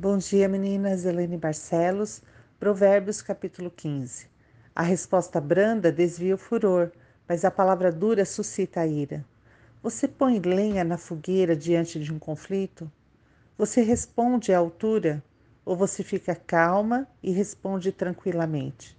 Bom 0.00 0.16
dia, 0.16 0.48
meninas. 0.48 1.04
Helene 1.04 1.36
Barcelos, 1.36 2.22
Provérbios, 2.56 3.20
capítulo 3.20 3.68
15. 3.68 4.28
A 4.72 4.84
resposta 4.84 5.40
branda 5.40 5.90
desvia 5.90 6.36
o 6.36 6.38
furor, 6.38 6.92
mas 7.26 7.44
a 7.44 7.50
palavra 7.50 7.90
dura 7.90 8.24
suscita 8.24 8.82
a 8.82 8.86
ira. 8.86 9.24
Você 9.82 10.06
põe 10.06 10.38
lenha 10.38 10.84
na 10.84 10.96
fogueira 10.96 11.56
diante 11.56 11.98
de 11.98 12.12
um 12.12 12.18
conflito? 12.20 12.88
Você 13.56 13.82
responde 13.82 14.52
à 14.52 14.58
altura 14.58 15.20
ou 15.64 15.74
você 15.74 16.04
fica 16.04 16.32
calma 16.32 17.04
e 17.20 17.32
responde 17.32 17.90
tranquilamente? 17.90 18.96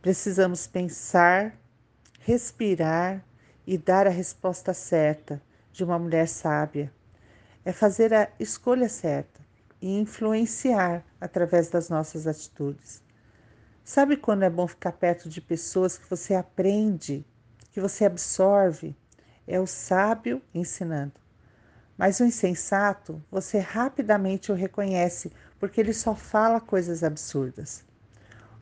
Precisamos 0.00 0.68
pensar, 0.68 1.58
respirar 2.20 3.24
e 3.66 3.76
dar 3.76 4.06
a 4.06 4.10
resposta 4.10 4.72
certa 4.72 5.42
de 5.72 5.82
uma 5.82 5.98
mulher 5.98 6.28
sábia. 6.28 6.92
É 7.64 7.72
fazer 7.72 8.14
a 8.14 8.28
escolha 8.38 8.88
certa 8.88 9.45
e 9.86 10.00
influenciar 10.00 11.04
através 11.20 11.70
das 11.70 11.88
nossas 11.88 12.26
atitudes. 12.26 13.00
Sabe 13.84 14.16
quando 14.16 14.42
é 14.42 14.50
bom 14.50 14.66
ficar 14.66 14.90
perto 14.90 15.28
de 15.28 15.40
pessoas 15.40 15.96
que 15.96 16.10
você 16.10 16.34
aprende, 16.34 17.24
que 17.70 17.80
você 17.80 18.04
absorve? 18.04 18.96
É 19.46 19.60
o 19.60 19.66
sábio 19.66 20.42
ensinando. 20.52 21.12
Mas 21.96 22.18
o 22.18 22.24
insensato, 22.24 23.22
você 23.30 23.60
rapidamente 23.60 24.50
o 24.50 24.56
reconhece, 24.56 25.30
porque 25.56 25.80
ele 25.80 25.92
só 25.92 26.16
fala 26.16 26.60
coisas 26.60 27.04
absurdas. 27.04 27.84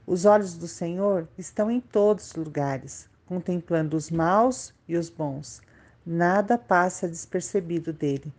Os 0.06 0.26
olhos 0.26 0.58
do 0.58 0.68
Senhor 0.68 1.26
estão 1.38 1.70
em 1.70 1.80
todos 1.80 2.26
os 2.26 2.34
lugares, 2.34 3.08
contemplando 3.24 3.96
os 3.96 4.10
maus 4.10 4.74
e 4.86 4.94
os 4.94 5.08
bons. 5.08 5.62
Nada 6.04 6.58
passa 6.58 7.08
despercebido 7.08 7.94
dele. 7.94 8.30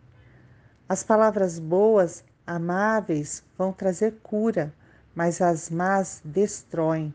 As 0.88 1.04
palavras 1.04 1.58
boas 1.58 2.24
amáveis 2.46 3.44
vão 3.58 3.72
trazer 3.72 4.16
cura, 4.22 4.74
mas 5.14 5.42
as 5.42 5.70
más 5.70 6.22
destroem. 6.24 7.14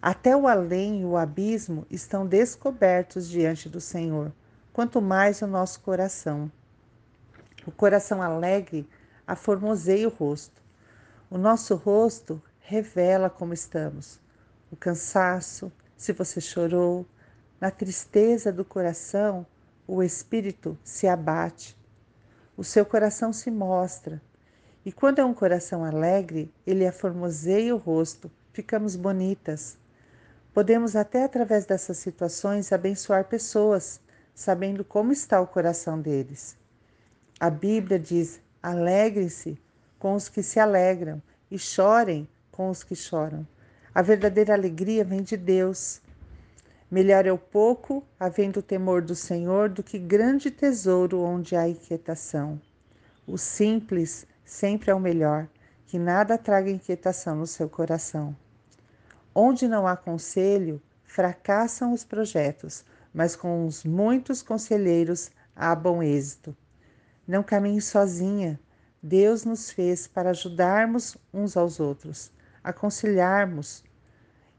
Até 0.00 0.36
o 0.36 0.46
além 0.46 1.00
e 1.00 1.04
o 1.04 1.16
abismo 1.16 1.86
estão 1.90 2.26
descobertos 2.26 3.28
diante 3.28 3.68
do 3.68 3.80
Senhor, 3.80 4.32
quanto 4.72 5.00
mais 5.00 5.40
o 5.42 5.46
nosso 5.46 5.80
coração. 5.80 6.50
O 7.66 7.72
coração 7.72 8.20
alegre 8.20 8.88
aformoseia 9.26 10.06
o 10.06 10.10
rosto. 10.10 10.62
O 11.30 11.38
nosso 11.38 11.74
rosto 11.74 12.40
revela 12.60 13.30
como 13.30 13.54
estamos. 13.54 14.20
O 14.70 14.76
cansaço, 14.76 15.72
se 15.96 16.12
você 16.12 16.40
chorou, 16.40 17.06
na 17.60 17.70
tristeza 17.70 18.52
do 18.52 18.64
coração, 18.64 19.46
o 19.86 20.02
espírito 20.02 20.76
se 20.84 21.06
abate 21.06 21.76
o 22.56 22.62
seu 22.64 22.86
coração 22.86 23.32
se 23.32 23.50
mostra. 23.50 24.20
E 24.84 24.92
quando 24.92 25.18
é 25.18 25.24
um 25.24 25.34
coração 25.34 25.84
alegre, 25.84 26.52
ele 26.66 26.86
aformoseia 26.86 27.74
o 27.74 27.78
rosto, 27.78 28.30
ficamos 28.52 28.96
bonitas. 28.96 29.76
Podemos 30.52 30.94
até 30.94 31.24
através 31.24 31.66
dessas 31.66 31.96
situações 31.98 32.72
abençoar 32.72 33.24
pessoas, 33.24 34.00
sabendo 34.34 34.84
como 34.84 35.12
está 35.12 35.40
o 35.40 35.46
coração 35.46 36.00
deles. 36.00 36.56
A 37.40 37.50
Bíblia 37.50 37.98
diz: 37.98 38.40
alegrem-se 38.62 39.58
com 39.98 40.14
os 40.14 40.28
que 40.28 40.42
se 40.42 40.60
alegram 40.60 41.22
e 41.50 41.58
chorem 41.58 42.28
com 42.52 42.70
os 42.70 42.84
que 42.84 42.94
choram. 42.94 43.46
A 43.94 44.02
verdadeira 44.02 44.54
alegria 44.54 45.04
vem 45.04 45.22
de 45.22 45.36
Deus. 45.36 46.00
Melhor 46.94 47.26
é 47.26 47.32
o 47.32 47.36
pouco, 47.36 48.06
havendo 48.20 48.58
o 48.58 48.62
temor 48.62 49.02
do 49.02 49.16
Senhor, 49.16 49.68
do 49.68 49.82
que 49.82 49.98
grande 49.98 50.48
tesouro 50.48 51.22
onde 51.22 51.56
há 51.56 51.68
inquietação. 51.68 52.60
O 53.26 53.36
simples 53.36 54.24
sempre 54.44 54.92
é 54.92 54.94
o 54.94 55.00
melhor, 55.00 55.48
que 55.86 55.98
nada 55.98 56.38
traga 56.38 56.70
inquietação 56.70 57.34
no 57.34 57.48
seu 57.48 57.68
coração. 57.68 58.36
Onde 59.34 59.66
não 59.66 59.88
há 59.88 59.96
conselho, 59.96 60.80
fracassam 61.02 61.92
os 61.92 62.04
projetos, 62.04 62.84
mas 63.12 63.34
com 63.34 63.66
os 63.66 63.82
muitos 63.82 64.40
conselheiros 64.40 65.32
há 65.56 65.74
bom 65.74 66.00
êxito. 66.00 66.56
Não 67.26 67.42
caminhe 67.42 67.82
sozinha. 67.82 68.60
Deus 69.02 69.44
nos 69.44 69.68
fez 69.68 70.06
para 70.06 70.30
ajudarmos 70.30 71.16
uns 71.32 71.56
aos 71.56 71.80
outros, 71.80 72.30
aconselharmos. 72.62 73.82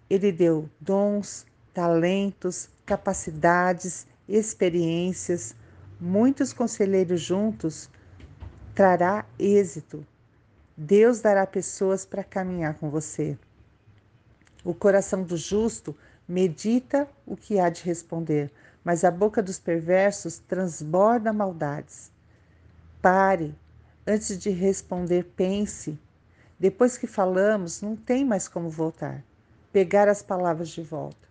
Ele 0.09 0.33
deu 0.33 0.69
dons, 0.81 1.45
talentos, 1.75 2.69
capacidades, 2.85 4.07
experiências, 4.29 5.53
muitos 5.99 6.53
conselheiros 6.53 7.19
juntos, 7.19 7.89
trará 8.73 9.25
êxito. 9.37 10.07
Deus 10.77 11.19
dará 11.19 11.45
pessoas 11.45 12.05
para 12.05 12.23
caminhar 12.23 12.75
com 12.75 12.89
você. 12.89 13.37
O 14.63 14.73
coração 14.73 15.21
do 15.21 15.35
justo 15.35 15.93
medita 16.25 17.09
o 17.25 17.35
que 17.35 17.59
há 17.59 17.69
de 17.69 17.83
responder, 17.83 18.49
mas 18.81 19.03
a 19.03 19.11
boca 19.11 19.43
dos 19.43 19.59
perversos 19.59 20.39
transborda 20.39 21.33
maldades. 21.33 22.09
Pare, 23.01 23.53
antes 24.07 24.39
de 24.39 24.49
responder, 24.49 25.25
pense. 25.35 25.99
Depois 26.57 26.97
que 26.97 27.05
falamos, 27.05 27.81
não 27.81 27.97
tem 27.97 28.23
mais 28.23 28.47
como 28.47 28.69
voltar. 28.69 29.21
Pegar 29.73 30.07
as 30.07 30.21
palavras 30.21 30.69
de 30.69 30.81
volta. 30.81 31.25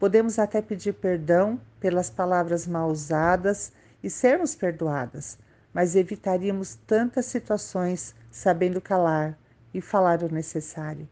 Podemos 0.00 0.38
até 0.38 0.62
pedir 0.62 0.94
perdão 0.94 1.60
pelas 1.78 2.08
palavras 2.08 2.66
mal 2.66 2.88
usadas 2.88 3.70
e 4.02 4.08
sermos 4.08 4.54
perdoadas, 4.54 5.38
mas 5.74 5.94
evitaríamos 5.94 6.74
tantas 6.86 7.26
situações 7.26 8.14
sabendo 8.30 8.80
calar 8.80 9.38
e 9.74 9.80
falar 9.82 10.22
o 10.22 10.32
necessário. 10.32 11.06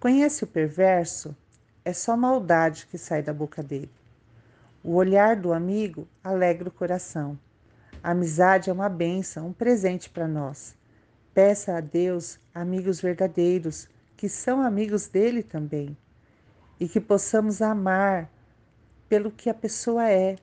Conhece 0.00 0.42
o 0.42 0.48
perverso? 0.48 1.34
É 1.84 1.92
só 1.92 2.16
maldade 2.16 2.88
que 2.90 2.98
sai 2.98 3.22
da 3.22 3.32
boca 3.32 3.62
dele. 3.62 3.92
O 4.82 4.94
olhar 4.94 5.36
do 5.36 5.52
amigo 5.52 6.08
alegra 6.24 6.68
o 6.68 6.72
coração. 6.72 7.38
A 8.02 8.10
amizade 8.10 8.68
é 8.68 8.72
uma 8.72 8.88
benção, 8.88 9.46
um 9.46 9.52
presente 9.52 10.10
para 10.10 10.26
nós. 10.26 10.74
Peça 11.32 11.76
a 11.76 11.80
Deus 11.80 12.40
amigos 12.52 13.00
verdadeiros, 13.00 13.88
que 14.16 14.28
são 14.28 14.60
amigos 14.60 15.06
dele 15.06 15.40
também 15.40 15.96
e 16.78 16.88
que 16.88 17.00
possamos 17.00 17.62
amar 17.62 18.30
pelo 19.08 19.30
que 19.30 19.48
a 19.48 19.54
pessoa 19.54 20.08
é. 20.10 20.36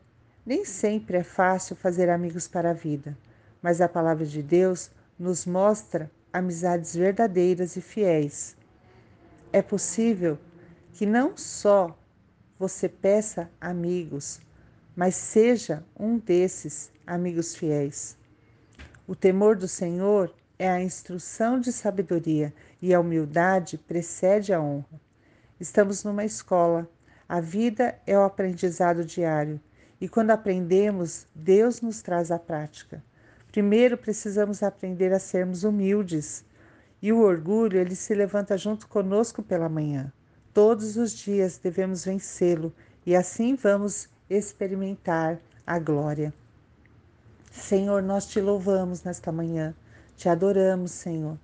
Nem 0.45 0.65
sempre 0.65 1.17
é 1.17 1.23
fácil 1.23 1.75
fazer 1.75 2.09
amigos 2.09 2.47
para 2.47 2.71
a 2.71 2.73
vida, 2.73 3.17
mas 3.61 3.79
a 3.79 3.87
palavra 3.87 4.25
de 4.25 4.43
Deus 4.43 4.91
nos 5.17 5.45
mostra 5.45 6.11
amizades 6.33 6.95
verdadeiras 6.95 7.75
e 7.75 7.81
fiéis. 7.81 8.57
É 9.51 9.61
possível 9.61 10.37
que 10.93 11.05
não 11.05 11.37
só 11.37 11.97
você 12.59 12.89
peça 12.89 13.49
amigos, 13.61 14.41
mas 14.95 15.15
seja 15.15 15.83
um 15.97 16.17
desses 16.17 16.91
amigos 17.05 17.55
fiéis. 17.55 18.17
O 19.07 19.15
temor 19.15 19.55
do 19.55 19.67
Senhor 19.67 20.33
é 20.57 20.69
a 20.69 20.81
instrução 20.81 21.59
de 21.59 21.71
sabedoria 21.71 22.53
e 22.81 22.93
a 22.93 22.99
humildade 22.99 23.77
precede 23.77 24.53
a 24.53 24.61
honra. 24.61 25.01
Estamos 25.63 26.03
numa 26.03 26.25
escola. 26.25 26.89
A 27.27 27.39
vida 27.39 27.97
é 28.05 28.19
o 28.19 28.23
aprendizado 28.23 29.05
diário. 29.05 29.61
E 30.01 30.09
quando 30.09 30.31
aprendemos, 30.31 31.25
Deus 31.33 31.79
nos 31.79 32.01
traz 32.01 32.31
a 32.31 32.37
prática. 32.37 33.01
Primeiro 33.49 33.97
precisamos 33.97 34.61
aprender 34.61 35.13
a 35.13 35.19
sermos 35.19 35.63
humildes. 35.63 36.43
E 37.01 37.13
o 37.13 37.21
orgulho, 37.21 37.79
ele 37.79 37.95
se 37.95 38.13
levanta 38.13 38.57
junto 38.57 38.89
conosco 38.89 39.41
pela 39.41 39.69
manhã. 39.69 40.11
Todos 40.53 40.97
os 40.97 41.13
dias 41.13 41.57
devemos 41.57 42.03
vencê-lo 42.03 42.73
e 43.05 43.15
assim 43.15 43.55
vamos 43.55 44.09
experimentar 44.29 45.39
a 45.65 45.79
glória. 45.79 46.33
Senhor, 47.53 48.03
nós 48.03 48.25
te 48.25 48.41
louvamos 48.41 49.01
nesta 49.01 49.31
manhã, 49.31 49.73
te 50.17 50.27
adoramos, 50.27 50.91
Senhor. 50.91 51.39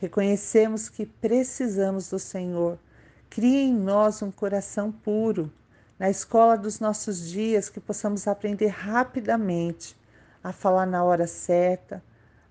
Reconhecemos 0.00 0.88
que 0.88 1.06
precisamos 1.06 2.10
do 2.10 2.18
Senhor 2.18 2.76
Crie 3.30 3.68
em 3.68 3.72
nós 3.72 4.22
um 4.22 4.30
coração 4.32 4.90
puro, 4.90 5.52
na 5.96 6.10
escola 6.10 6.58
dos 6.58 6.80
nossos 6.80 7.28
dias, 7.30 7.70
que 7.70 7.78
possamos 7.78 8.26
aprender 8.26 8.66
rapidamente 8.66 9.96
a 10.42 10.52
falar 10.52 10.84
na 10.84 11.04
hora 11.04 11.28
certa, 11.28 12.02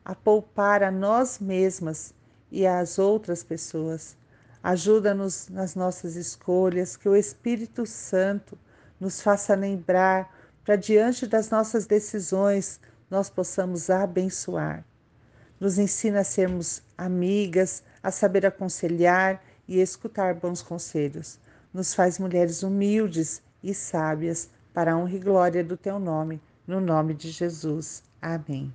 a 0.06 0.16
poupar 0.16 0.82
a 0.82 0.90
nós 0.90 1.38
mesmas 1.38 2.14
e 2.50 2.66
às 2.66 2.98
outras 2.98 3.44
pessoas. 3.44 4.16
Ajuda-nos 4.64 5.50
nas 5.50 5.76
nossas 5.76 6.16
escolhas, 6.16 6.96
que 6.96 7.10
o 7.10 7.16
Espírito 7.16 7.86
Santo 7.86 8.58
nos 9.02 9.22
faça 9.22 9.56
lembrar 9.56 10.34
para 10.64 10.78
diante 10.78 11.28
das 11.28 11.50
nossas 11.50 11.86
decisões 11.86 12.80
nós 13.10 13.30
possamos 13.30 13.90
abençoar. 13.90 14.86
Nos 15.60 15.78
ensina 15.78 16.22
a 16.22 16.24
sermos 16.24 16.82
amigas, 16.98 17.84
a 18.02 18.12
saber 18.12 18.46
aconselhar 18.46 19.44
e 19.70 19.80
escutar 19.80 20.34
bons 20.34 20.64
conselhos. 20.64 21.40
Nos 21.72 21.94
faz 21.94 22.18
mulheres 22.18 22.64
humildes 22.64 23.42
e 23.64 23.72
sábias 23.74 24.50
para 24.74 24.94
a 24.94 24.98
honra 24.98 25.16
e 25.16 25.20
glória 25.20 25.64
do 25.64 25.78
teu 25.78 26.00
nome, 26.00 26.42
no 26.66 26.82
nome 26.82 27.14
de 27.14 27.30
Jesus. 27.30 28.04
Amém. 28.20 28.74